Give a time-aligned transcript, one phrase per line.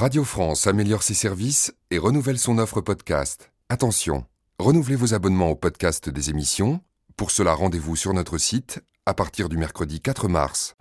[0.00, 3.52] Radio France améliore ses services et renouvelle son offre podcast.
[3.68, 4.24] Attention,
[4.58, 6.80] renouvelez vos abonnements au podcast des émissions.
[7.18, 10.74] Pour cela, rendez-vous sur notre site à partir du mercredi 4 mars.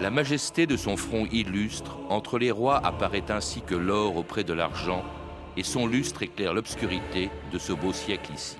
[0.00, 4.54] La majesté de son front illustre entre les rois apparaît ainsi que l'or auprès de
[4.54, 5.04] l'argent,
[5.58, 8.56] et son lustre éclaire l'obscurité de ce beau siècle ici.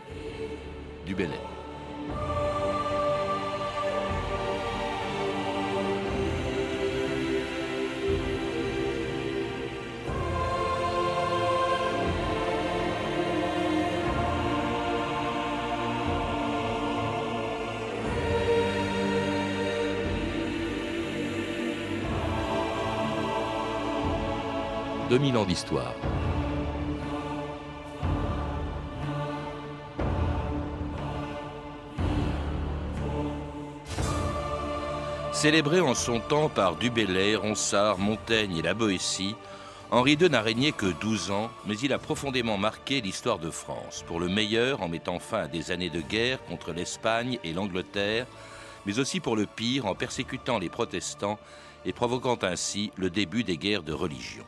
[1.07, 1.41] Du Bellay.
[25.13, 25.95] «2000 ans d'histoire.
[35.35, 39.37] Célébré en son temps par Du Bellay, Ronsard, Montaigne et la Boétie,
[39.91, 44.07] Henri II n'a régné que 12 ans, mais il a profondément marqué l'histoire de France,
[44.07, 48.27] pour le meilleur en mettant fin à des années de guerre contre l'Espagne et l'Angleterre,
[48.87, 51.39] mais aussi pour le pire en persécutant les protestants
[51.85, 54.47] et provoquant ainsi le début des guerres de religion.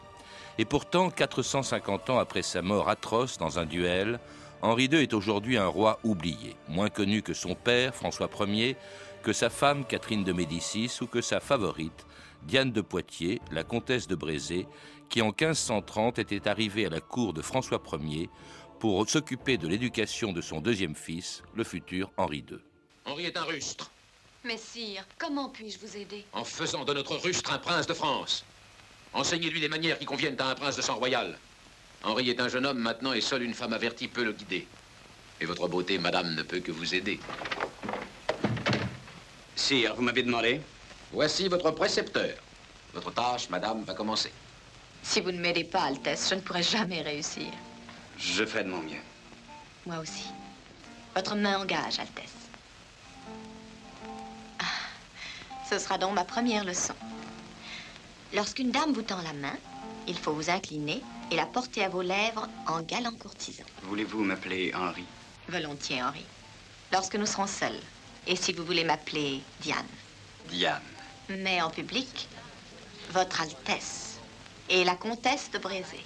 [0.57, 4.21] Et pourtant, 450 ans après sa mort atroce dans un duel,
[4.63, 8.77] Henri II est aujourd'hui un roi oublié, moins connu que son père, François Ier,
[9.25, 12.07] que sa femme, Catherine de Médicis, ou que sa favorite,
[12.45, 14.69] Diane de Poitiers, la comtesse de Brézé,
[15.09, 18.31] qui en 1530 était arrivée à la cour de François Ier
[18.79, 22.59] pour s'occuper de l'éducation de son deuxième fils, le futur Henri II.
[23.07, 23.91] Henri est un rustre,
[24.45, 26.25] Mais sire, comment puis-je vous aider?
[26.33, 28.45] En faisant de notre rustre un prince de France.
[29.15, 31.39] Enseignez-lui les manières qui conviennent à un prince de sang royal.
[32.03, 34.67] Henri est un jeune homme maintenant et seule une femme avertie peut le guider.
[35.41, 37.21] Et votre beauté, madame, ne peut que vous aider.
[39.55, 40.61] Sire, vous m'avez demandé?
[41.13, 42.35] Voici votre précepteur.
[42.93, 44.33] Votre tâche, madame, va commencer.
[45.03, 47.47] Si vous ne m'aidez pas, Altesse, je ne pourrai jamais réussir.
[48.19, 49.01] Je ferai de mon mieux.
[49.87, 50.25] Moi aussi.
[51.15, 52.35] Votre main engage, Altesse.
[54.59, 54.65] Ah,
[55.71, 56.95] ce sera donc ma première leçon.
[58.35, 59.57] Lorsqu'une dame vous tend la main,
[60.09, 61.01] il faut vous incliner
[61.31, 63.63] et la porter à vos lèvres en galant courtisan.
[63.85, 65.05] Voulez-vous m'appeler Henri?
[65.49, 66.25] Volontiers, Henri.
[66.93, 67.79] Lorsque nous serons seuls.
[68.27, 69.87] Et si vous voulez m'appeler Diane.
[70.49, 70.83] Diane.
[71.29, 72.29] Mais en public,
[73.11, 74.19] Votre Altesse
[74.69, 76.01] et la comtesse de Brézé.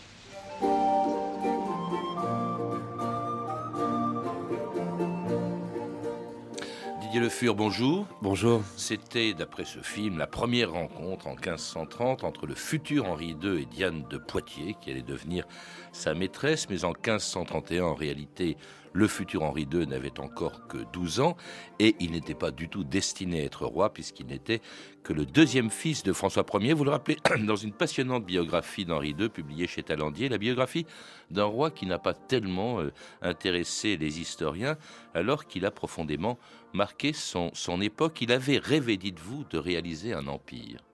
[7.18, 8.06] Didier Le Fur, bonjour.
[8.22, 8.62] Bonjour.
[8.76, 13.64] C'était, d'après ce film, la première rencontre en 1530 entre le futur Henri II et
[13.64, 15.44] Diane de Poitiers, qui allait devenir
[15.90, 16.68] sa maîtresse.
[16.70, 18.56] Mais en 1531, en réalité,
[18.92, 21.36] le futur Henri II n'avait encore que 12 ans
[21.78, 24.60] et il n'était pas du tout destiné à être roi puisqu'il n'était
[25.02, 26.74] que le deuxième fils de François Ier.
[26.74, 27.16] Vous le rappelez
[27.46, 30.86] dans une passionnante biographie d'Henri II publiée chez Talandier, la biographie
[31.30, 34.76] d'un roi qui n'a pas tellement euh, intéressé les historiens
[35.14, 36.38] alors qu'il a profondément
[36.72, 38.20] marqué son, son époque.
[38.20, 40.87] Il avait rêvé, dites-vous, de réaliser un empire.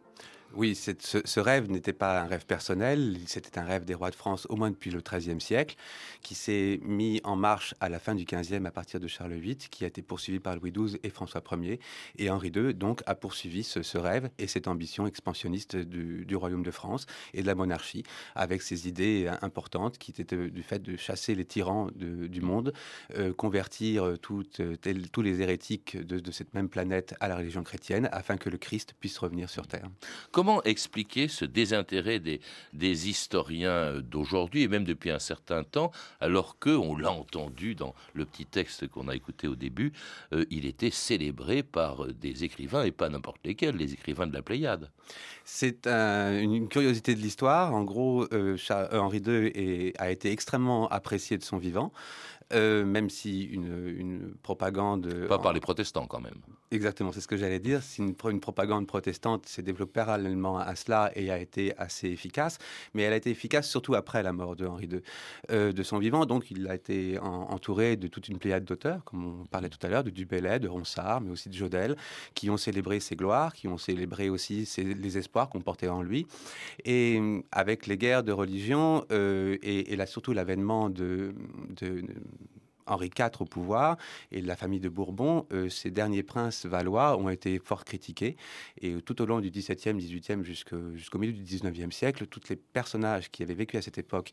[0.56, 4.46] Oui, ce, rêve n'était pas un rêve personnel, c'était un rêve des rois de France
[4.48, 5.74] au moins depuis le XIIIe siècle,
[6.22, 9.56] qui s'est mis en marche à la fin du XVe à partir de Charles VIII,
[9.56, 11.80] qui a été poursuivi par Louis XII et François Ier.
[12.18, 16.70] Et Henri II, donc, a poursuivi ce, rêve et cette ambition expansionniste du, royaume de
[16.70, 18.04] France et de la monarchie,
[18.36, 22.72] avec ses idées importantes qui étaient du fait de chasser les tyrans du monde,
[23.16, 24.44] euh, convertir tous
[25.22, 29.18] les hérétiques de, cette même planète à la religion chrétienne, afin que le Christ puisse
[29.18, 29.88] revenir sur Terre.
[30.64, 32.40] Expliquer ce désintérêt des,
[33.08, 35.90] historiens d'aujourd'hui et même depuis un certain temps,
[36.20, 39.92] alors que, on l'a entendu dans le petit texte qu'on a écouté au début,
[40.32, 44.34] euh, il était célébré par euh, des écrivains et pas n'importe lesquels, les écrivains de
[44.34, 44.90] la Pléiade.
[45.44, 47.74] C'est un- une curiosité de l'histoire.
[47.74, 51.92] En gros, euh, euh, Henri II a été extrêmement apprécié de son vivant,
[52.52, 55.26] euh, même si une, une propagande...
[55.28, 56.34] Pas en- par les protestants quand même.
[56.70, 57.82] Exactement, c'est ce que j'allais dire.
[57.82, 62.58] Si une, une propagande protestante s'est développée parallèlement à cela et a été assez efficace,
[62.94, 65.00] mais elle a été efficace surtout après la mort de Henri II,
[65.50, 66.26] euh, de son vivant.
[66.26, 69.78] Donc, il a été en- entouré de toute une pléiade d'auteurs, comme on parlait tout
[69.86, 71.96] à l'heure, de Du Bellay, de Ronsard, mais aussi de Jodel,
[72.34, 76.02] qui ont célébré ses gloires, qui ont célébré aussi ses- les espoirs qu'on portait en
[76.02, 76.26] lui.
[76.84, 81.34] Et euh, avec les guerres de religion euh, et, et là, surtout l'avènement de,
[81.80, 82.02] de-
[82.86, 83.96] Henri IV au pouvoir
[84.30, 88.36] et la famille de Bourbon, ces derniers princes valois ont été fort critiqués.
[88.80, 93.30] Et tout au long du XVIIe, XVIIIe jusqu'au milieu du XIXe siècle, tous les personnages
[93.30, 94.32] qui avaient vécu à cette époque,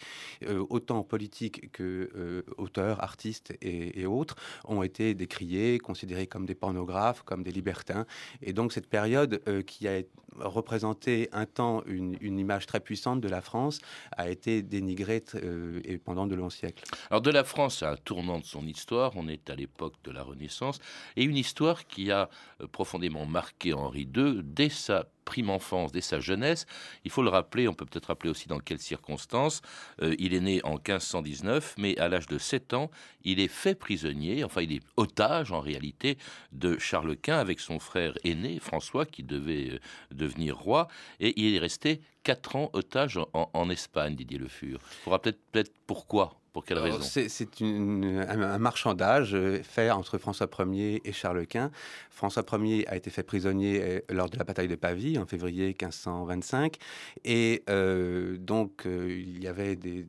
[0.70, 7.44] autant politiques que auteurs, artistes et, autres, ont été décriés, considérés comme des pornographes, comme
[7.44, 8.06] des libertins.
[8.42, 10.02] Et donc cette période qui a
[10.40, 13.80] représenté un temps une, image très puissante de la France
[14.14, 16.84] a été dénigrée euh, et pendant de longs siècles.
[17.10, 20.80] Alors de la France un tournant son histoire, on est à l'époque de la Renaissance,
[21.16, 22.30] et une histoire qui a
[22.62, 26.66] euh, profondément marqué Henri II dès sa prime enfance, dès sa jeunesse.
[27.06, 29.62] Il faut le rappeler, on peut peut-être rappeler aussi dans quelles circonstances.
[30.02, 32.92] Euh, il est né en 1519, mais à l'âge de 7 ans,
[33.24, 36.18] il est fait prisonnier, enfin il est otage en réalité
[36.52, 39.80] de Charles Quint avec son frère aîné, François, qui devait euh,
[40.12, 40.88] devenir roi,
[41.20, 44.80] et il est resté 4 ans otage en, Espagne, Didier Le Fur.
[44.82, 46.41] Il faudra peut-être peut pourquoi?
[46.54, 51.72] Pour quelle raison C'est un, marchandage euh, fait entre François Ier et Charles Quint.
[52.10, 55.68] François Ier a été fait prisonnier euh, lors de la bataille de Pavie en février
[55.68, 56.76] 1525.
[57.24, 60.06] Et euh, donc, il y avait des,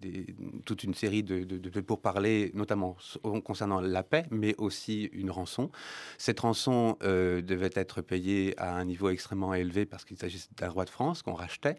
[0.65, 2.97] toute une série de, de, pourparlers, notamment
[3.45, 5.71] concernant la paix, mais aussi une rançon.
[6.19, 10.85] Cette rançon devait être payée à un niveau extrêmement élevé parce qu'il s'agissait d'un roi
[10.85, 11.77] de France qu'on rachetait.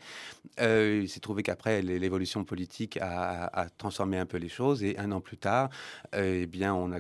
[0.60, 4.50] il s'est trouvé qu'après, l'évolution politique a, a transformé un peu les
[4.82, 5.70] Et un an plus tard,
[6.14, 7.00] euh, eh bien, on a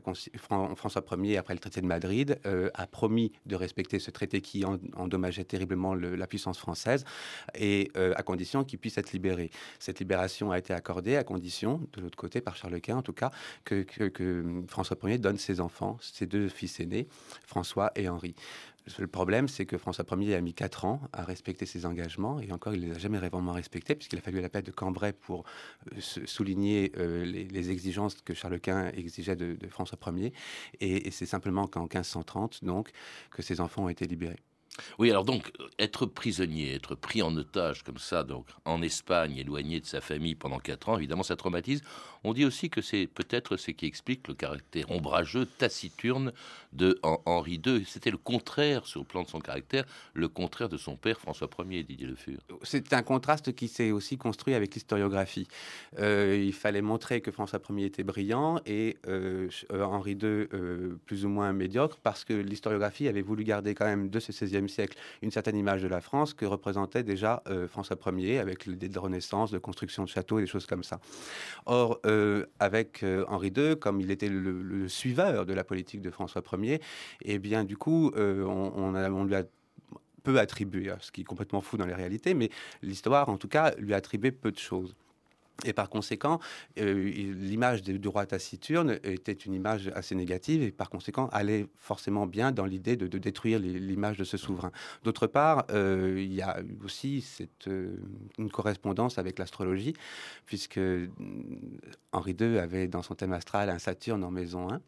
[0.75, 4.65] François Ier, après le traité de Madrid, euh, a promis de respecter ce traité qui
[4.65, 7.05] endommageait terriblement la puissance française,
[7.53, 9.51] et euh, à condition qu'il puisse être libéré.
[9.77, 13.13] Cette libération a été accordée à condition, de l'autre côté, par Charles Quint en tout
[13.13, 13.29] cas,
[13.65, 17.07] que, que François Ier donne ses enfants, ses deux fils aînés,
[17.45, 18.33] François et Henri.
[19.00, 22.51] Le problème, c'est que François Ier a mis 4 ans à respecter ses engagements, et
[22.51, 25.13] encore, il ne les a jamais vraiment respectés, puisqu'il a fallu la paix de Cambrai
[25.13, 25.45] pour
[25.94, 30.33] euh, souligner euh, les, exigences que Charles Quint exigeait de, François Ier.
[30.81, 32.91] Et, et c'est simplement qu'en 1530, donc,
[33.31, 34.39] que ses enfants ont été libérés.
[34.97, 39.79] Oui, alors donc, être prisonnier, être pris en otage comme ça, donc en Espagne, éloigné
[39.79, 41.81] de sa famille pendant quatre ans, évidemment, ça traumatise.
[42.23, 46.31] On dit aussi que c'est peut-être ce qui explique le caractère ombrageux, taciturne
[46.71, 47.83] de Henri II.
[47.85, 49.83] C'était le contraire, sur le plan de son caractère,
[50.13, 52.39] le contraire de son père François Ier, Didier Le Fur.
[52.63, 55.47] C'est un contraste qui s'est aussi construit avec l'historiographie.
[55.99, 61.25] Euh, il fallait montrer que François Ier était brillant et euh, Henri II euh, plus
[61.25, 64.98] ou moins médiocre, parce que l'historiographie avait voulu garder quand même de ce 16e siècle
[65.21, 69.00] une certaine image de la France que représentait déjà euh, François Ier avec l'idée de
[69.00, 71.00] Renaissance, de construction de châteaux et des choses comme ça.
[71.65, 76.12] Or, euh, avec euh, Henri II, comme il était le, suiveur de la politique de
[76.12, 76.81] François Ier,
[77.24, 79.44] eh bien du coup, on, a, on lui a
[80.24, 82.50] peu attribué, ce qui est complètement fou dans les réalités, mais
[82.81, 84.95] l'histoire, en tout cas, lui a attribué peu de choses.
[85.65, 86.39] Et par conséquent,
[86.79, 92.25] euh, l'image du roi taciturne était une image assez négative et par conséquent allait forcément
[92.25, 94.71] bien dans l'idée de, détruire l'image de ce souverain.
[95.03, 97.95] D'autre part, euh, il y a aussi cette, euh,
[98.38, 99.94] une correspondance avec l'astrologie,
[100.45, 100.79] puisque
[102.11, 104.81] Henri II avait dans son thème astral un Saturne en maison 1,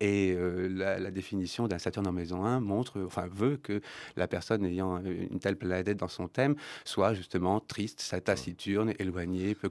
[0.00, 3.80] et la, définition d'un Saturne en maison 1 montre, enfin veut que
[4.16, 6.54] la personne ayant une telle planète dans son thème
[6.84, 9.68] soit justement triste, taciturne, éloignée, peu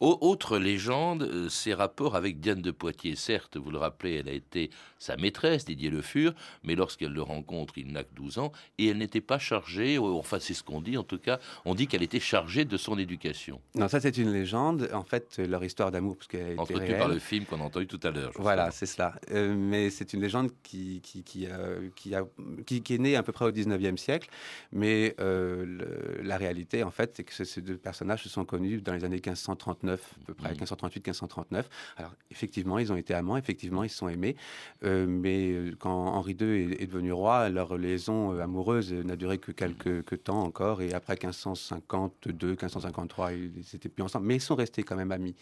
[0.00, 3.16] autre légende, euh, ses rapports avec Diane de Poitiers.
[3.16, 7.22] Certes, vous le rappelez, elle a été sa maîtresse, Didier Le Fur, mais lorsqu'elle le
[7.22, 10.80] rencontre, il n'a que 12 ans, et elle n'était pas chargée, enfin c'est ce qu'on
[10.80, 13.60] dit en tout cas, on dit qu'elle était chargée de son éducation.
[13.74, 17.08] Non, ça c'est une légende, en fait, leur histoire d'amour, parce qu'elle a été par
[17.08, 18.32] le film qu'on a entendu tout à l'heure.
[18.36, 19.14] Voilà, c'est cela.
[19.30, 22.24] Euh, mais c'est une légende qui, qui, qui, euh, qui, a,
[22.66, 24.28] qui, est née à peu près au 19e siècle,
[24.72, 29.04] mais la réalité, en fait, c'est que ces deux personnages se sont connus dans les
[29.04, 31.64] années 1539, à peu près, 1538-1539.
[31.96, 34.36] Alors, effectivement, ils ont été amants, effectivement, ils se sont aimés.
[34.84, 39.38] Euh, mais euh, quand Henri II est, devenu roi, leur liaison euh, amoureuse n'a duré
[39.38, 40.82] que quelques temps encore.
[40.82, 44.26] Et après 1552, 1553, ils n'étaient plus ensemble.
[44.26, 45.34] Mais ils sont restés quand même amis.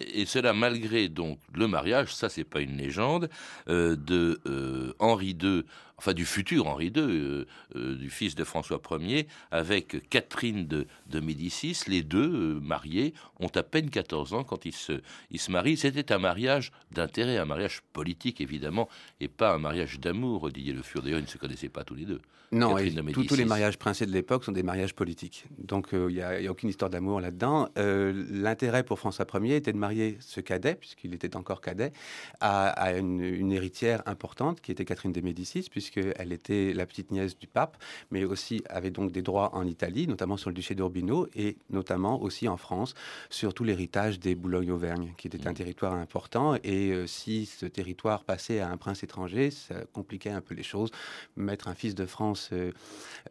[0.00, 3.30] Et cela malgré donc le mariage, ça c'est pas une légende,
[3.66, 5.64] de Henri II
[5.98, 10.86] enfin du futur Henri II, euh, euh, du fils de François Ier, avec Catherine de,
[11.08, 11.78] de Médicis.
[11.86, 15.00] Les deux, euh, mariés, ont à peine 14 ans quand ils se,
[15.30, 15.76] ils se marient.
[15.76, 18.88] C'était un mariage d'intérêt, un mariage politique évidemment,
[19.20, 20.50] et pas un mariage d'amour.
[20.50, 22.20] Didier Le Fur, d'ailleurs, ils ne se connaissaient pas tous les deux.
[22.52, 22.76] Non,
[23.12, 25.46] tous les mariages princiers de l'époque sont des mariages politiques.
[25.58, 27.68] Donc il n'y a, aucune histoire d'amour là-dedans.
[27.74, 31.92] L'intérêt pour François Ier était de marier ce cadet, puisqu'il était encore cadet,
[32.40, 37.46] à, une, héritière importante qui était Catherine de Médicis, puisqu'elle était la petite nièce du
[37.46, 37.76] pape,
[38.10, 42.20] mais aussi avait donc des droits en Italie, notamment sur le duché d'Urbino, et notamment
[42.20, 42.94] aussi en France,
[43.30, 45.54] sur tout l'héritage des Boulogne-Auvergne, qui était un mmh.
[45.54, 46.56] territoire important.
[46.64, 50.62] Et euh, si ce territoire passait à un prince étranger, ça compliquait un peu les
[50.62, 50.90] choses.
[51.36, 52.72] Mettre un fils de France, euh,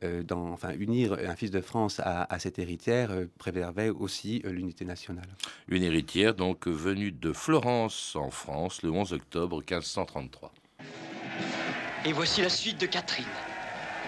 [0.04, 4.86] euh, dans, enfin unir un fils de France à, à cette héritière préservait aussi l'unité
[4.86, 5.28] nationale.
[5.68, 10.52] Une héritière donc venue de Florence en France le 11 octobre 1533.
[12.06, 13.26] Et voici la suite de Catherine.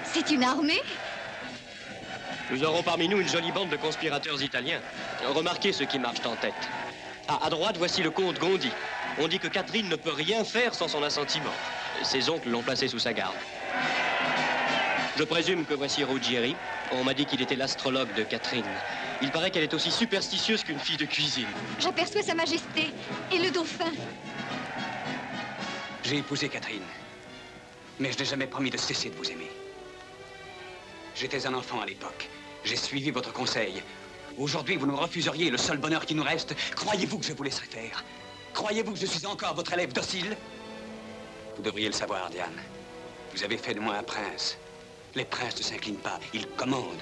[0.03, 0.81] C'est une armée
[2.51, 4.81] Nous aurons parmi nous une jolie bande de conspirateurs italiens.
[5.33, 6.53] Remarquez ceux qui marchent en tête.
[7.27, 8.69] Ah, à droite, voici le comte Gondi.
[9.17, 11.51] On dit que Catherine ne peut rien faire sans son assentiment.
[12.03, 13.35] Ses oncles l'ont placé sous sa garde.
[15.17, 16.55] Je présume que voici Ruggieri.
[16.91, 18.63] On m'a dit qu'il était l'astrologue de Catherine.
[19.23, 21.47] Il paraît qu'elle est aussi superstitieuse qu'une fille de cuisine.
[21.79, 22.93] J'aperçois Sa Majesté
[23.31, 23.91] et le dauphin.
[26.03, 26.83] J'ai épousé Catherine.
[27.99, 29.49] Mais je n'ai jamais promis de cesser de vous aimer.
[31.15, 32.29] J'étais un enfant à l'époque.
[32.63, 33.81] J'ai suivi votre conseil.
[34.37, 36.55] Aujourd'hui, vous nous refuseriez le seul bonheur qui nous reste.
[36.75, 38.03] Croyez-vous que je vous laisserai faire?
[38.53, 40.37] Croyez-vous que je suis encore votre élève docile?
[41.55, 42.61] Vous devriez le savoir, Diane.
[43.33, 44.57] Vous avez fait de moi un prince.
[45.15, 47.01] Les princes ne s'inclinent pas, ils commandent.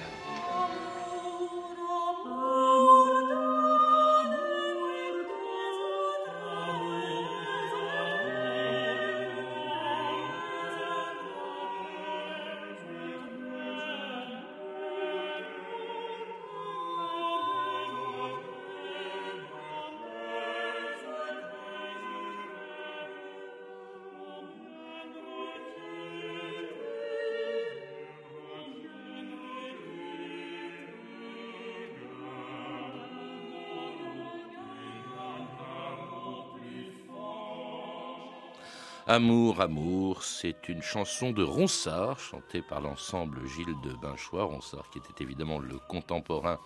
[39.08, 44.98] Amour, amour, c'est une chanson de Ronsard, chantée par l'ensemble Gilles de Binchois, Ronsard qui
[44.98, 46.58] était évidemment le contemporain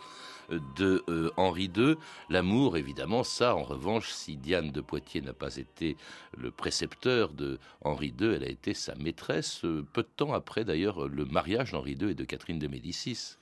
[0.49, 1.97] de euh, Henri II.
[2.30, 5.99] L'amour, évidemment, ça, en revanche, si Diane de Poitiers n'a pas été
[6.35, 10.64] le précepteur de Henri II, elle a été sa maîtresse, euh, peu de temps après
[10.64, 13.37] d'ailleurs le mariage d'Henri II et de Catherine de Médicis.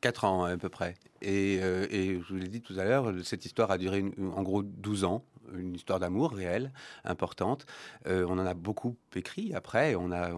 [0.00, 0.96] Quatre ans à peu près.
[1.22, 4.02] Et, euh, et, je vous l'ai dit tout à l'heure, cette histoire a duré
[4.34, 5.24] en gros 12 ans
[5.56, 6.72] une histoire d'amour réelle,
[7.04, 7.66] importante.
[8.06, 9.94] Euh, on en a beaucoup écrit après.
[9.94, 10.30] On a,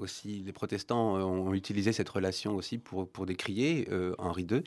[0.00, 4.62] aussi les protestants ont utilisé cette relation aussi pour pour décrier euh, Henri II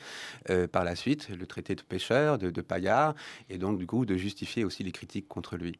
[0.50, 3.14] euh, par la suite, le traité de pêcheur de, de Paillard,
[3.48, 5.78] et donc du coup de justifier aussi les critiques contre lui.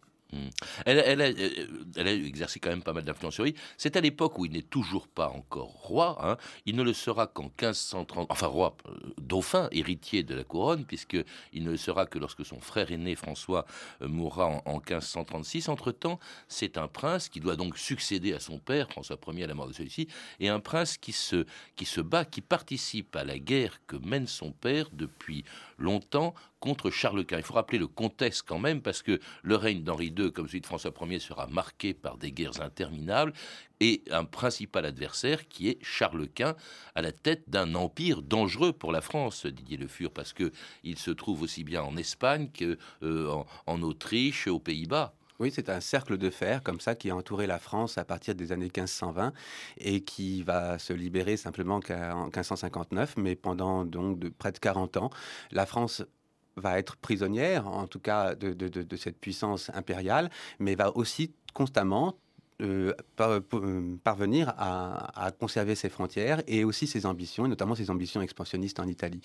[0.87, 3.55] Elle, elle, a, elle, a, exercé quand même pas mal d'influence sur lui.
[3.77, 6.19] C'est à l'époque où il n'est toujours pas encore roi.
[6.23, 6.37] Hein.
[6.67, 11.63] Il ne le sera qu'en 1530, enfin roi, euh, dauphin, héritier de la couronne, puisqu'il
[11.65, 13.67] ne le sera que lorsque son frère aîné François
[14.01, 15.69] euh, mourra en, en 1536.
[15.69, 19.55] Entre-temps, c'est un prince qui doit donc succéder à son père, François Ier, à la
[19.55, 20.09] mort de celui-ci,
[20.41, 21.47] et un prince qui se,
[21.77, 25.45] qui se bat, qui participe à la guerre que mène son père depuis
[25.79, 27.39] longtemps contre Charles Quint.
[27.39, 30.67] Il faut rappeler le contexte quand même, parce que le règne d'Henri Comme celui de
[30.67, 33.33] François Ier, sera marqué par des guerres interminables
[33.81, 36.57] et un principal adversaire qui est Charles Quint
[36.95, 40.53] à la tête d'un empire dangereux pour la France, Didier Le Fur, parce que
[40.85, 45.15] il se trouve aussi bien en Espagne qu'en euh, en Autriche, aux Pays-Bas.
[45.43, 48.37] Oui, c'est un cercle de fer comme ça qui a entouré la France à partir
[48.37, 49.33] des années 1520
[49.79, 54.99] et qui va se libérer simplement en 1559, mais pendant donc de près de 40
[54.99, 55.11] ans,
[55.51, 56.05] la France
[56.57, 62.17] va être prisonnière, en tout cas de, de, cette puissance impériale, mais va aussi constamment
[62.63, 68.23] euh, euh, parvenir à, conserver ses frontières et aussi ses ambitions, et notamment ses ambitions
[68.23, 69.21] expansionnistes en Italie.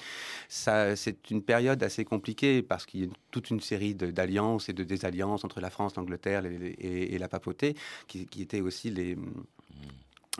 [0.47, 4.83] C'est une période assez compliquée parce qu'il y a toute une série d'alliances et de
[4.83, 7.75] désalliances entre la France, l'Angleterre et, la papauté,
[8.07, 9.17] qui, étaient aussi les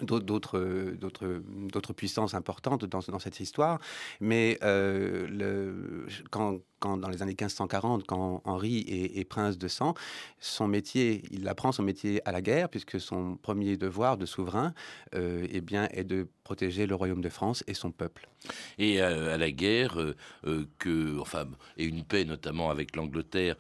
[0.02, 3.80] d'autres puissances importantes dans, dans cette histoire
[4.22, 9.94] mais euh, quand, quand, dans les années 1540 quand Henri est, prince de sang
[10.40, 14.74] son métier il apprend son métier à la guerre puisque son premier devoir de souverain
[15.16, 18.30] euh, eh bien est de protéger le royaume de France et son peuple
[18.78, 21.46] et euh, à la guerre euh, que enfin
[21.78, 23.56] et une paix notamment avec l'Angleterre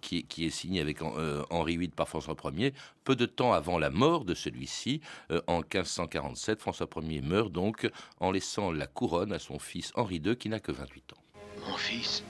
[0.00, 2.72] qui, qui, est signée avec Henri VIII par François Ier
[3.04, 5.00] peu de temps avant la mort de celui-ci
[5.46, 10.16] en 15 1547, François Ier meurt donc en laissant la couronne à son fils Henri
[10.16, 11.22] II qui n'a que 28 ans.
[11.68, 12.24] Mon fils,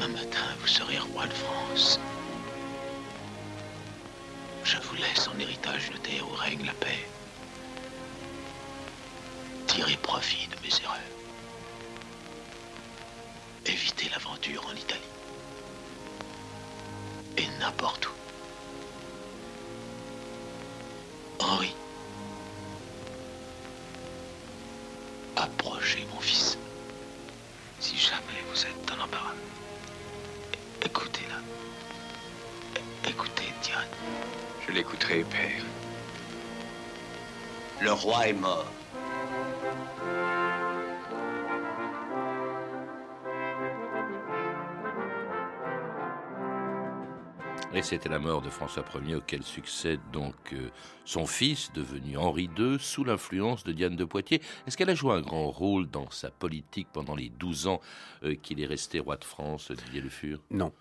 [0.00, 2.00] demain matin, vous serez roi de France.
[4.64, 7.06] Je vous laisse en héritage une terre où règne la paix.
[9.66, 10.96] Tirez profit de mes erreurs.
[13.66, 15.00] Évitez l'aventure en Italie.
[17.36, 18.12] Et n'importe où.
[21.40, 21.74] Henri.
[25.36, 26.59] Approchez, mon fils.
[28.00, 29.34] Jamais vous êtes dans l'embarras,
[30.82, 31.36] écoutez-la.
[33.10, 33.84] Écoutez, Diane.
[34.66, 35.62] Je l'écouterai, père.
[37.82, 38.64] Le roi est mort.
[47.80, 50.68] Et c'était la mort de François Ier auquel succède donc euh,
[51.06, 54.42] son fils, devenu Henri II, sous l'influence de Diane de Poitiers.
[54.66, 57.80] Est-ce qu'elle a joué un grand rôle dans sa politique pendant les 12 ans
[58.22, 60.42] euh, qu'il est resté roi de France, Didier Le Fur?
[60.50, 60.74] Non.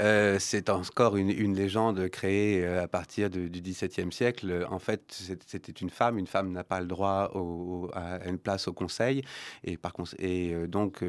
[0.00, 4.66] Euh, c'est encore une, légende créée à partir de, du XVIIe siècle.
[4.70, 5.02] En fait,
[5.46, 6.18] c'était une femme.
[6.18, 7.30] Une femme n'a pas le droit
[7.94, 9.22] à une place au Conseil.
[9.64, 11.04] Et, par, et donc,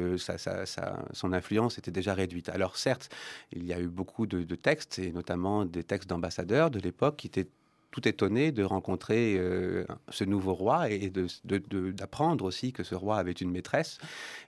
[1.12, 2.48] son influence était déjà réduite.
[2.48, 3.08] Alors certes,
[3.52, 7.26] il y a eu beaucoup de, textes, et notamment des textes d'ambassadeurs de l'époque qui
[7.26, 7.48] étaient
[7.94, 11.12] tout étonné de rencontrer euh, ce nouveau roi et
[11.44, 13.98] d'apprendre aussi que ce roi avait une maîtresse.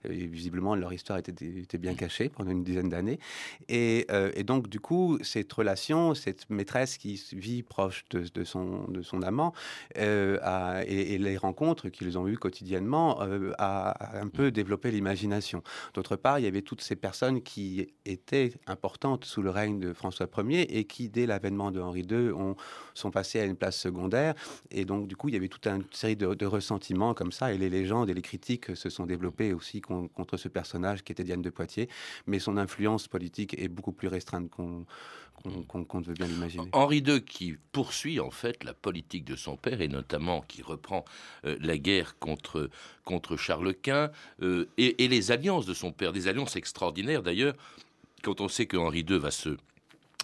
[0.02, 3.20] Et visiblement, leur histoire était, bien cachée pendant une dizaine d'années.
[3.68, 9.22] Et, euh, et, donc, du coup, cette relation, cette maîtresse qui vit proche de, son,
[9.22, 9.52] amant,
[9.96, 15.62] euh, a, et, les rencontres qu'ils ont eues quotidiennement, euh, a, un peu développé l'imagination.
[15.94, 19.92] D'autre part, il y avait toutes ces personnes qui étaient importantes sous le règne de
[19.92, 22.56] François Ier et qui, dès l'avènement de Henri II, ont,
[22.94, 24.34] sont passées à une place secondaire.
[24.70, 27.52] Et donc, du coup, il y avait toute une série de, ressentiments comme ça.
[27.52, 31.24] Et les légendes et les critiques se sont développées aussi contre ce personnage qui était
[31.24, 31.88] Diane de Poitiers.
[32.26, 34.86] Mais son influence politique est beaucoup plus restreinte qu'on
[35.68, 36.68] qu'on veut bien l'imaginer.
[36.72, 41.04] Henri II qui poursuit en fait la politique de son père et notamment qui reprend
[41.44, 42.70] euh, la guerre contre,
[43.04, 44.10] contre Charles Quint
[44.42, 47.54] euh, et, et, les alliances de son père, des alliances extraordinaires d'ailleurs,
[48.22, 49.56] quand on sait que Henri II va se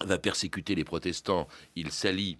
[0.03, 2.37] va persécuter les protestants, il s'allie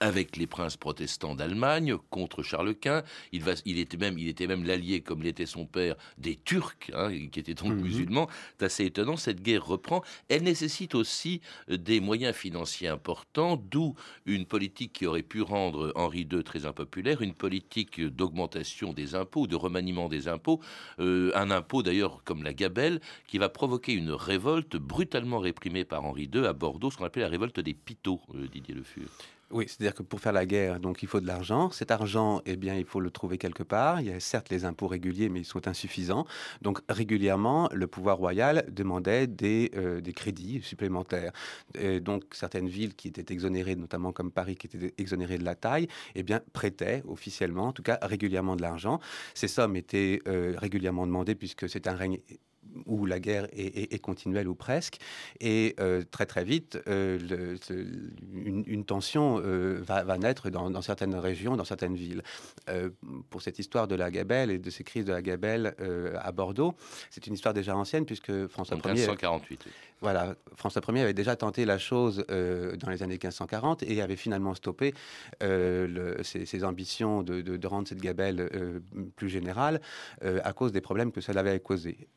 [0.00, 3.02] avec les princes protestants d'Allemagne contre Charles Quint.
[3.32, 6.90] Il, va, il était même, il était même l'allié, comme l'était son père, des Turcs,
[6.94, 7.82] hein, qui étaient donc mhm.
[7.82, 8.28] musulmans.
[8.58, 9.16] C'est assez étonnant.
[9.16, 10.02] Cette guerre reprend.
[10.28, 13.94] Elle nécessite aussi des moyens financiers importants, d'où
[14.26, 19.46] une politique qui aurait pu rendre Henri II très impopulaire, une politique d'augmentation des impôts,
[19.46, 20.60] de remaniement des impôts,
[20.98, 26.04] euh, un impôt d'ailleurs comme la gabelle, qui va provoquer une révolte brutalement réprimée par
[26.04, 29.08] Henri II à Bordeaux, ce qu'on appelle la révolte des Pitots, euh, Didier Le Fur.
[29.52, 31.70] Oui, c'est-à-dire que pour faire la guerre, donc il faut de l'argent.
[31.70, 34.00] Cet argent, eh bien, il faut le trouver quelque part.
[34.00, 36.26] Il y a certes les impôts réguliers, mais ils sont insuffisants.
[36.62, 41.32] Donc régulièrement, le pouvoir royal demandait des, euh, crédits supplémentaires.
[42.02, 45.88] Donc certaines villes qui étaient exonérées, notamment comme Paris, qui étaient exonérées de la taille,
[46.14, 49.00] eh bien, prêtaient officiellement, en tout cas régulièrement de l'argent.
[49.34, 52.18] Ces sommes étaient euh, régulièrement demandées puisque c'est un règne
[52.86, 54.98] où la guerre est, continuelle ou presque.
[55.40, 57.56] Et euh, très très vite, euh,
[58.32, 62.22] une, tension euh, va, naître dans, certaines régions, dans certaines villes.
[63.30, 65.74] pour cette histoire de la Gabelle et de ces crises de la Gabelle
[66.18, 66.74] à Bordeaux,
[67.10, 68.92] c'est une histoire déjà ancienne puisque François Ier...
[68.92, 69.66] 1548.
[70.02, 74.54] Voilà, François Ier avait déjà tenté la chose dans les années 1540 et avait finalement
[74.54, 74.94] stoppé
[75.40, 78.50] ses, ambitions de, rendre cette Gabelle
[79.16, 79.80] plus générale
[80.20, 82.08] à cause des problèmes que cela avait causé.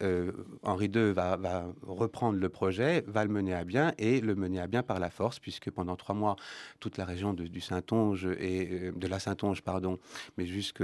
[0.63, 1.37] Henri II va,
[1.83, 5.09] reprendre le projet, va le mener à bien et le mener à bien par la
[5.09, 6.35] force, puisque pendant trois mois,
[6.79, 9.99] toute la région du Saintonge et euh, de la Saintonge, pardon,
[10.37, 10.83] mais jusque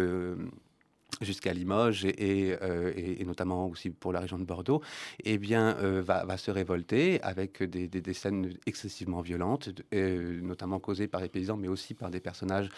[1.19, 4.81] jusqu'à Limoges euh, et, et, notamment aussi pour la région de Bordeaux,
[5.23, 10.79] eh bien, euh, va, va, se révolter avec des, des, scènes excessivement violentes, euh, notamment
[10.79, 12.69] causées par les paysans, mais aussi par des personnages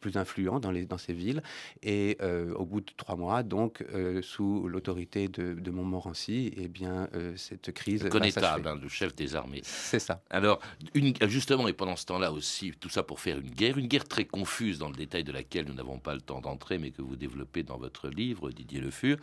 [0.00, 1.42] plus influents dans, les, dans ces villes.
[1.82, 2.18] Et
[2.56, 3.84] au bout de trois mois, donc,
[4.22, 8.02] sous l'autorité de, de, Montmorency, eh bien, cette crise...
[8.02, 9.60] Le connétable, hein, le chef des armées.
[9.62, 10.22] C'est ça.
[10.30, 10.60] Alors,
[10.94, 14.06] une, justement, et pendant ce temps-là aussi, tout ça pour faire une guerre, une guerre
[14.06, 17.02] très confuse dans le détail de laquelle nous n'avons pas le temps d'entrer, mais que
[17.02, 19.16] vous développez dans votre livre, Didier Le Fur,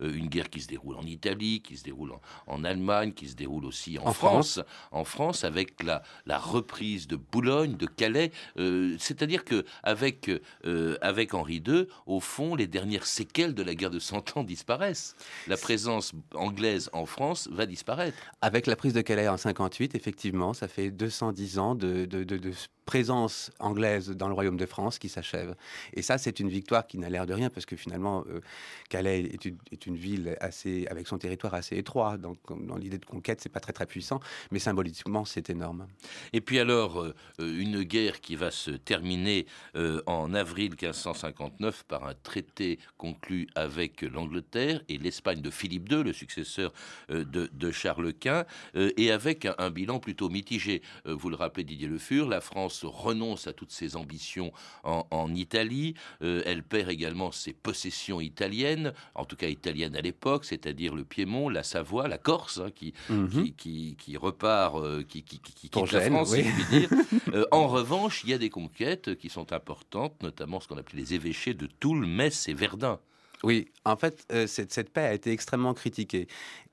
[0.00, 2.12] euh, une guerre qui se déroule en Italie, qui se déroule
[2.46, 7.16] en, Allemagne, qui se déroule aussi en, France, en France avec la, la reprise de
[7.16, 8.32] Boulogne, de Calais.
[8.58, 10.30] Euh, c'est-à-dire que avec,
[10.64, 14.44] euh, avec Henri II, au fond, les dernières séquelles de la guerre de Cent Ans
[14.44, 15.14] disparaissent.
[15.46, 18.16] La présence anglaise en France va disparaître.
[18.40, 22.38] Avec la prise de Calais en 58, effectivement, ça fait 210 ans de, de, de,
[22.38, 22.52] de
[22.86, 25.54] présence anglaise dans le royaume de France qui s'achève.
[25.92, 28.40] Et ça, c'est une victoire qui n'a l'air de rien, parce que finalement, euh,
[28.88, 29.28] Calais
[29.72, 32.16] est une, ville assez, avec son territoire assez étroit.
[32.16, 34.20] Donc, dans l'idée de conquête, c'est pas très très puissant,
[34.52, 35.88] mais symboliquement, c'est énorme.
[36.32, 42.06] Et puis alors, euh, une guerre qui va se terminer euh, en avril 1559 par
[42.06, 46.72] un traité conclu avec l'Angleterre et l'Espagne de Philippe II, le successeur
[47.08, 48.44] de, Charles Quint,
[48.74, 50.82] et avec un, bilan plutôt mitigé.
[51.04, 54.52] vous le rappelez, Didier Le Fur, la France France renonce à toutes ses ambitions
[54.84, 55.94] en, Italie.
[56.22, 61.04] Euh, elle perd également ses possessions italiennes, en tout cas italiennes à l'époque, c'est-à-dire le
[61.04, 62.70] Piémont, la Savoie, la Corse, hein,
[63.08, 63.52] mhm.
[63.56, 66.88] qui, qui, repart, qui, qui, qui quitte la France, si dire.
[67.50, 71.14] en revanche, il y a des conquêtes qui sont importantes, notamment ce qu'on appelait les
[71.14, 72.98] évêchés de Toul, Metz et Verdun.
[73.46, 76.26] Oui, en fait, euh, cette, cette, paix a été extrêmement critiquée.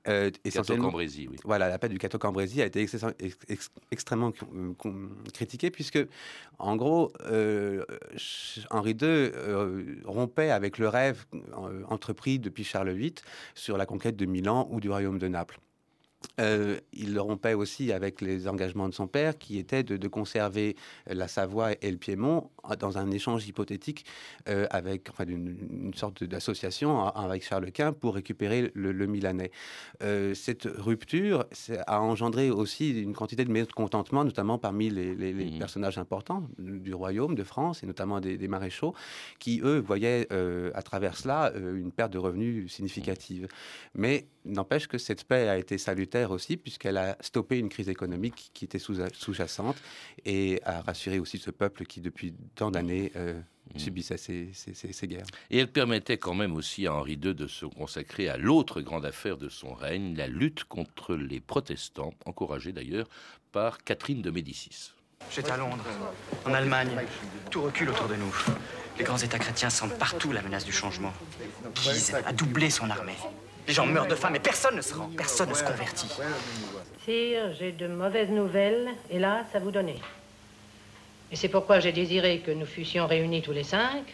[0.08, 1.28] Euh, essentiellement, oui.
[1.44, 2.84] Voilà, la paix du Cateau-Cambrésis a été
[3.92, 4.72] extrêmement euh,
[5.32, 6.00] critiquée puisque,
[6.58, 7.84] en gros, euh,
[8.70, 9.30] Henri II
[10.04, 11.26] rompait avec le rêve
[11.88, 13.14] entrepris depuis Charles VIII
[13.54, 15.60] sur la conquête de Milan ou du royaume de Naples.
[16.40, 21.28] Euh, il rompait aussi avec les engagements de son père, qui était de, conserver la
[21.28, 24.04] Savoie et le Piémont dans un échange hypothétique
[24.48, 29.50] euh, avec enfin, une, sorte d'association avec Charles Quint pour récupérer le, Milanais.
[30.02, 31.46] Euh, cette rupture
[31.86, 35.58] a engendré aussi une quantité de mécontentement, notamment parmi les, mmh.
[35.58, 38.94] personnages importants du royaume de France et notamment des, maréchaux,
[39.38, 40.28] qui eux voyaient
[40.74, 43.48] à travers cela une perte de revenus significative.
[43.94, 48.50] Mais n'empêche que cette paix a été salutaire aussi, puisqu'elle a stoppé une crise économique
[48.54, 49.76] qui était sous-jacente
[50.24, 53.40] et a rassuré aussi ce peuple qui, depuis tant d'années, euh,
[53.74, 53.78] mmh.
[53.78, 55.26] subissait ces, ces, guerres.
[55.50, 59.06] Et elle permettait quand même aussi à Henri II de se consacrer à l'autre grande
[59.06, 63.08] affaire de son règne, la lutte contre les protestants, encouragée d'ailleurs
[63.52, 64.92] par Catherine de Médicis.
[65.30, 65.84] J'étais à Londres,
[66.44, 66.90] en Allemagne.
[67.50, 68.34] Tout recule autour de nous.
[68.98, 71.12] Les grands États chrétiens sentent partout la menace du changement.
[71.74, 73.16] Guise a doublé son armée.
[73.66, 76.08] Les gens meurent de faim, mais personne ne se rend, personne ne se convertit.
[77.04, 80.00] Sire, j'ai de mauvaises nouvelles, hélas, à vous donner.
[81.32, 84.04] Et c'est pourquoi j'ai désiré que nous fussions réunis tous les cinq.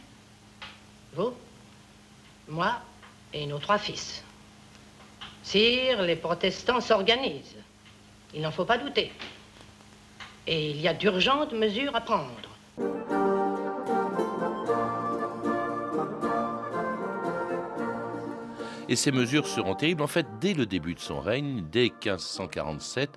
[1.15, 1.35] Vous,
[2.49, 2.77] moi
[3.33, 4.23] et nos trois fils.
[5.43, 7.57] Sire, les protestants s'organisent.
[8.35, 9.13] Il n'en faut pas douter.
[10.47, 13.19] Et il y a d'urgentes mesures à prendre.
[18.90, 20.03] Et ces mesures seront terribles.
[20.03, 23.11] En fait, dès le début de son règne, dès 1547,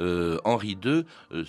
[0.00, 1.44] euh, Henri II euh,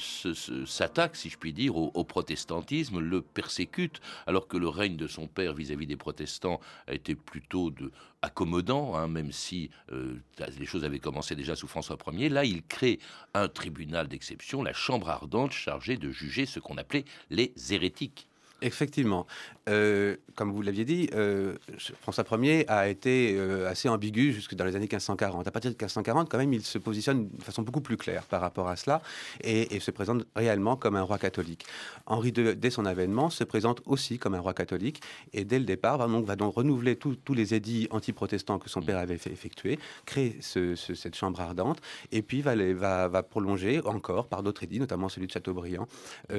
[0.67, 5.25] s'attaque, si je puis dire, au, protestantisme, le persécute, alors que le règne de son
[5.25, 7.73] père vis-à-vis des protestants a été plutôt
[8.21, 10.13] accommodant, hein, même si euh,
[10.59, 12.29] les choses avaient commencé déjà sous François Ier.
[12.29, 12.99] Là, il crée
[13.33, 18.27] un tribunal d'exception, la Chambre ardente, chargée de juger ce qu'on appelait les hérétiques.
[18.61, 19.25] Effectivement.
[19.69, 21.55] Euh, comme vous l'aviez dit, euh,
[22.01, 25.47] François Ier a été euh, assez ambigu jusque dans les années 1540.
[25.47, 28.41] À partir de 1540, quand même, il se positionne de façon beaucoup plus claire par
[28.41, 29.01] rapport à cela
[29.43, 31.65] et, se présente réellement comme un roi catholique.
[32.05, 35.01] Henri II, dès son avènement, se présente aussi comme un roi catholique
[35.33, 38.97] et dès le départ, va donc, va renouveler tous les édits anti-protestants que son père
[38.97, 44.63] avait fait effectuer, créer cette chambre ardente et puis va, va prolonger encore par d'autres
[44.63, 45.87] édits, notamment celui de Chateaubriand,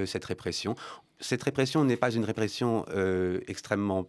[0.06, 0.76] cette répression
[1.20, 4.08] cette répression n'est pas une répression euh, extrêmement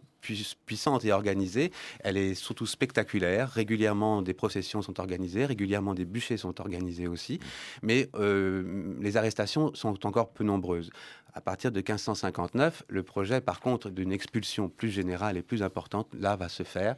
[0.64, 3.50] puissante et organisée, elle est surtout spectaculaire.
[3.50, 7.40] Régulièrement, des processions sont organisées, régulièrement, des bûchers sont organisés aussi,
[7.82, 10.90] mais euh, les arrestations sont encore peu nombreuses.
[11.34, 16.06] À partir de 1559, le projet, par contre, d'une expulsion plus générale et plus importante,
[16.18, 16.94] là, va se faire.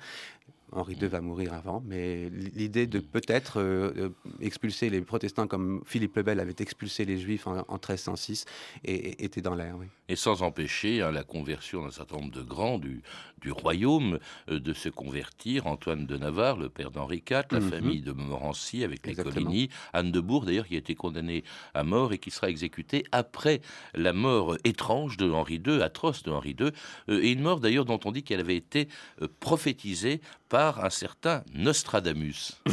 [0.72, 4.08] Henri II va mourir avant, mais l'idée de peut-être euh, euh,
[4.40, 8.46] expulser les protestants comme Philippe le Bel avait expulsé les juifs en, 1306
[8.84, 9.76] était dans l'air.
[10.08, 13.02] Et sans empêcher hein, la conversion d'un certain nombre de grands du,
[13.40, 15.66] du royaume euh, de se convertir.
[15.66, 17.70] Antoine de Navarre, le père d'Henri IV, la mhm.
[17.70, 21.84] famille de Montmorency avec les Coligny, Anne de Bourg d'ailleurs qui a été condamnée à
[21.84, 23.60] mort et qui sera exécutée après
[23.94, 26.70] la mort étrange de Henri II, atroce de Henri II,
[27.08, 28.88] et une mort d'ailleurs dont on dit qu'elle avait été
[29.40, 32.60] prophétisée par un certain Nostradamus.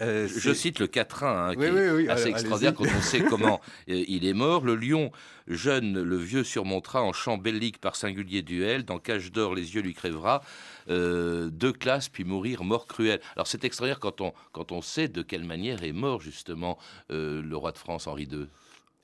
[0.00, 4.04] Euh, je cite le quatrain, hein, qui est assez extraordinaire quand on sait comment euh,
[4.08, 4.64] il est mort.
[4.64, 5.12] Le lion
[5.46, 8.84] jeune, le vieux surmontera en chant bellique par singulier duel.
[8.84, 10.42] Dans cage d'or, les yeux lui crèvera.
[10.88, 13.20] Euh, deux classes, puis mourir mort cruelle.
[13.36, 16.78] Alors c'est extraordinaire quand on, quand on sait de quelle manière est mort justement
[17.10, 18.48] le roi de France Henri II.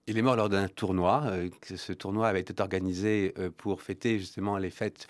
[0.09, 1.31] Il est mort lors d'un tournoi.
[1.63, 5.07] ce tournoi avait été organisé pour fêter justement les fêtes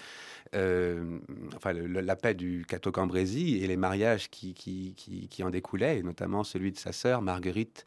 [0.54, 1.18] euh,
[1.56, 6.44] enfin, la paix du Cateau-Cambrésis et les mariages qui, qui, qui, en découlaient, et notamment
[6.44, 7.84] celui de sa sœur Marguerite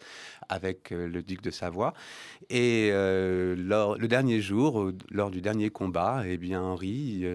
[0.49, 1.93] avec euh, le duc de Savoie.
[2.49, 7.25] Et euh, le dernier jour, lors du dernier combat, eh bien, Henri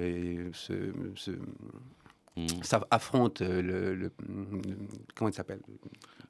[0.53, 0.75] se
[2.37, 2.47] mmh.
[2.91, 4.11] affronte le,
[5.15, 5.61] comment il s'appelle?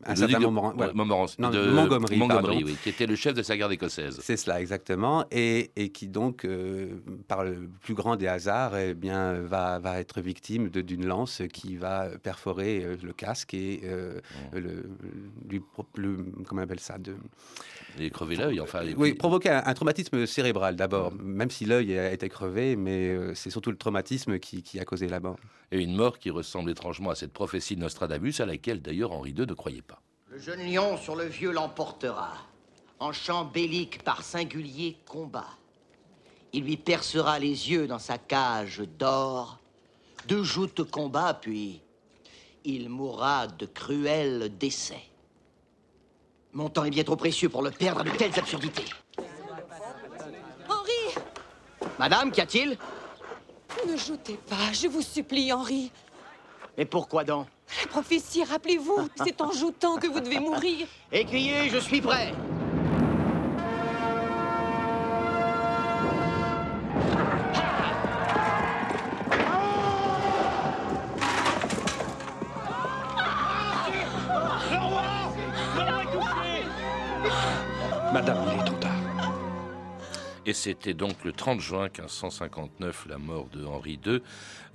[0.05, 0.47] Un certain de-.
[0.95, 2.51] Montmorency- Non, de- Montgomery, pardon.
[2.55, 4.21] oui, qui était le chef de sa garde écossaise.
[4.23, 5.25] C'est cela, exactement.
[5.31, 6.91] Et, et qui donc, euh,
[7.27, 11.43] par le plus grand des hasards, eh bien, va, va être victime de- d'une lance
[11.53, 14.21] qui va perforer euh, le casque et euh,
[14.53, 14.85] le,
[15.49, 15.63] lui,
[15.97, 16.17] le-
[16.47, 17.17] comment on appelle ça de,
[17.99, 18.83] Il crevé l'œil, enfin.
[18.83, 23.09] et Oui, provoquer un, un traumatisme cérébral d'abord, même si l'œil a été crevé, mais
[23.09, 25.39] euh, c'est surtout le traumatisme qui, qui a causé la mort.
[25.73, 29.31] Et une mort qui ressemble étrangement à cette prophétie de Nostradamus, à laquelle d'ailleurs Henri
[29.31, 30.01] II ne croyait pas.
[30.29, 32.35] Le jeune lion sur le vieux l'emportera,
[33.01, 35.49] en chant bellique par singulier combat.
[36.53, 39.59] Il lui percera les yeux dans sa cage d'or,
[40.29, 41.81] de joutes combats, puis
[42.65, 45.03] il mourra de cruels décès.
[46.53, 48.85] Mon temps est bien trop précieux pour le perdre à de telles absurdités.
[50.69, 51.23] Henri
[51.99, 52.79] Madame, qu'y a-t-il?
[53.85, 55.91] Ne joutez pas, je vous supplie, Henri.
[56.77, 57.47] Mais pourquoi donc?
[57.83, 60.87] La prophétie, rappelez-vous, c'est en joutant que vous devez mourir.
[61.13, 62.33] Écriez, je suis prêt.
[80.49, 84.21] Et c'était donc le 30 juin 1559 la mort de Henri II,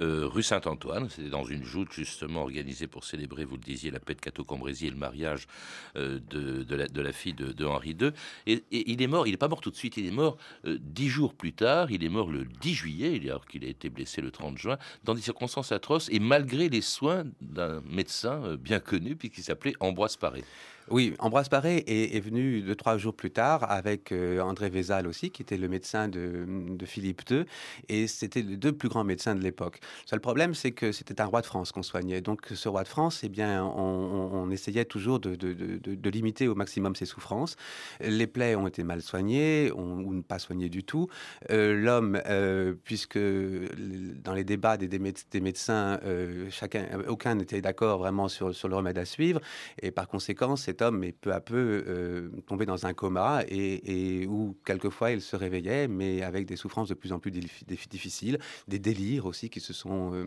[0.02, 1.10] euh, rue Saint-Antoine.
[1.10, 4.90] C'était dans une joute justement organisée pour célébrer, vous le disiez, la paix de Cateau-Cambrésis
[4.90, 5.48] et le mariage
[5.96, 8.12] euh, de, la, fille de, Henri II.
[8.48, 10.78] Et, il est mort, il n'est pas mort tout de suite, il est mort euh,
[10.82, 11.90] dix jours plus tard.
[11.90, 15.14] Il est mort le 10 juillet, alors qu'il a été blessé le 30 juin, dans
[15.14, 20.44] des circonstances atroces et malgré les soins d'un médecin bien connu, puisqu'il s'appelait Ambroise Paré.
[20.92, 25.32] Oui, Ambroise Paré est, venu deux, trois jours plus tard avec euh, André Vézal aussi,
[25.32, 26.46] qui était le médecin de,
[26.86, 27.46] Philippe II,
[27.88, 29.80] et c'était les deux plus grands médecins de l'époque.
[30.04, 32.20] Le seul problème, c'est que c'était un roi de France qu'on soignait.
[32.20, 37.06] Donc ce roi de France, eh bien, on, essayait toujours de, limiter au maximum ses
[37.06, 37.56] souffrances.
[38.02, 41.08] Les plaies ont été mal soignées, ou pas soignées du tout.
[41.52, 46.02] Euh, L'homme, euh, puisque dans les débats des, des méde- des médecins,
[46.50, 49.40] chacun, aucun n'était d'accord vraiment sur, sur le remède à suivre,
[49.82, 55.12] et par conséquent, est peu à peu euh, tombé dans un coma et, où quelquefois
[55.12, 58.80] il se réveillait, mais avec des souffrances de plus en plus dif- dif- difficiles, des
[58.80, 60.26] délires aussi qui se sont euh,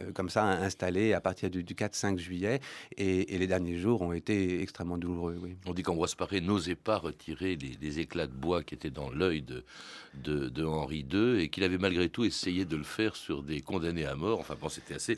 [0.00, 2.60] euh, comme ça installés à partir du, du 4-5 juillet.
[2.96, 5.38] Et, les derniers jours ont été extrêmement douloureux.
[5.66, 9.42] On dit qu'Ambroise Paré n'osait pas retirer les, éclats de bois qui étaient dans l'œil
[9.42, 14.06] de Henri II et qu'il avait malgré tout essayé de le faire sur des condamnés
[14.06, 14.40] à mort.
[14.40, 15.16] Enfin bon, c'était assez.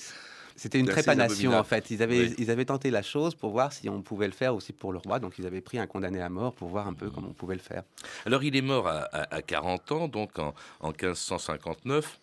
[0.58, 1.90] C'était une trépanation en fait.
[1.90, 2.34] Ils avaient, Oui.
[2.36, 4.98] ils avaient tenté la chose pour voir si on pouvait le faire aussi pour le
[4.98, 5.20] roi.
[5.20, 7.54] Donc ils avaient pris un condamné à mort pour voir un peu comment on pouvait
[7.54, 7.84] le faire.
[8.26, 12.18] Alors il est mort à, à- à 40 ans, donc en, en 1559.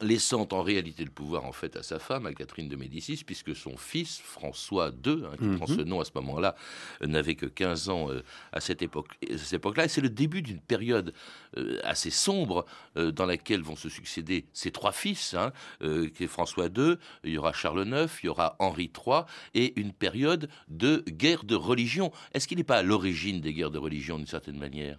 [0.00, 3.54] Laissant en réalité le pouvoir en fait à sa femme, à Catherine de Médicis, puisque
[3.54, 5.56] son fils François II, hein, qui Mhm.
[5.56, 6.54] prend ce nom à ce moment-là,
[7.02, 9.84] euh, n'avait que 15 ans euh, à cette époque, à cette époque-là.
[9.84, 11.12] Et c'est le début d'une période
[11.58, 12.64] euh, assez sombre
[12.96, 15.52] euh, dans laquelle vont se succéder ses trois fils, hein,
[15.82, 19.22] euh, qui est François II, il y aura Charles IX, il y aura Henri III,
[19.54, 22.12] et une période de guerre de religion.
[22.32, 24.98] Est-ce qu'il n'est pas à l'origine des guerres de religion d'une certaine manière?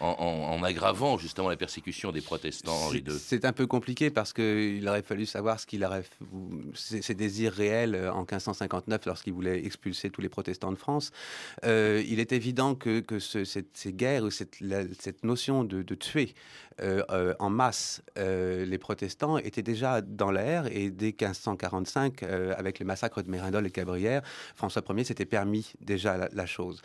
[0.00, 3.18] En, en- en aggravant justement la persécution des protestants, Henri C'est- II.
[3.18, 6.04] C'est un peu compliqué parce qu'il aurait fallu savoir ce qu'il aurait,
[6.74, 11.10] ses, ses désirs réels euh, en 1559 lorsqu'il voulait expulser tous les protestants de France.
[11.64, 15.64] Euh, il est évident que, que ce- cette, ces guerres, ou cette, la- cette notion
[15.64, 16.34] de, de tuer
[16.80, 22.80] euh, en masse euh, les protestants était déjà dans l'air et dès 1545, euh, avec
[22.80, 24.22] les massacres de Mérindol et Cabrières,
[24.56, 26.82] François Ier s'était permis déjà la, la chose.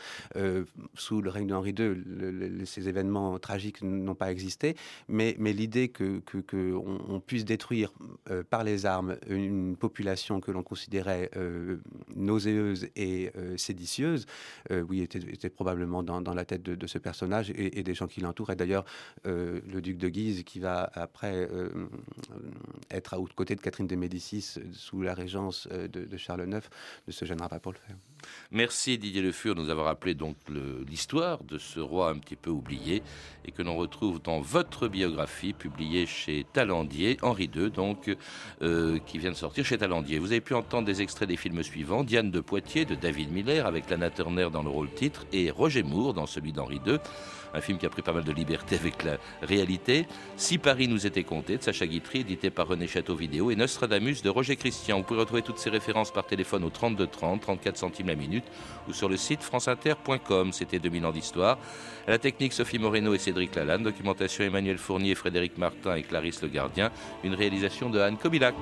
[0.95, 2.98] Sous le règne d'Henri II, le- le- ces événements
[3.39, 4.75] tragiques n'ont pas existé,
[5.07, 6.79] mais, l'idée que, que, que
[7.25, 7.91] puisse détruire
[8.29, 11.77] euh, par les armes une population que l'on considérait euh,
[12.15, 14.25] nauséeuse et euh, séditieuse,
[14.71, 18.51] euh, oui, était, probablement dans, la tête de, ce personnage et, des gens qui l'entourent.
[18.51, 18.85] Et d'ailleurs,
[19.25, 21.49] le duc de Guise, qui va après
[22.91, 26.67] être à aux côtés de Catherine de Médicis sous la régence de, de Charles IX,
[27.07, 27.95] ne se gênera pas pour le faire.
[28.51, 30.35] Merci Didier Le Fur de nous avoir rappelé donc
[30.87, 32.88] l'histoire de ce roi un petit peu oublié
[33.45, 38.15] et que l'on retrouve dans votre biographie publiée chez Talandier, Henri II, donc,
[38.61, 40.19] euh, qui vient de sortir chez Talandier.
[40.19, 43.65] Vous avez pu entendre des extraits des films suivants Diane de Poitiers de David Miller
[43.65, 46.97] avec Lana Turner dans le rôle titre et Roger Moore dans celui d'Henri II.
[47.53, 50.07] Un film qui a pris pas mal de liberté avec la réalité.
[50.35, 54.21] Si Paris nous était compté de Sacha Guitry, édité par René Château Vidéo, et Nostradamus
[54.23, 54.97] de Roger Christian.
[54.97, 58.45] Vous pouvez retrouver toutes ces références par téléphone au 32 30, 34 centimes la minute,
[58.87, 60.51] ou sur le site franceinter.com.
[60.53, 61.57] C'était 2000 ans d'histoire.
[62.07, 63.83] La technique, Sophie Moreno et Cédric Lalanne.
[63.83, 66.91] Documentation Emmanuel Fournier, Frédéric Martin et Clarisse Le Gardien.
[67.23, 68.55] Une réalisation de Anne Kobilac.